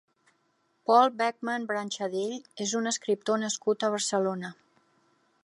Pol 0.89 1.11
Beckmann 1.19 1.67
Branchadell 1.73 2.65
és 2.67 2.75
un 2.81 2.93
escriptor 2.93 3.41
nascut 3.45 3.87
a 3.89 3.93
Barcelona. 3.99 4.53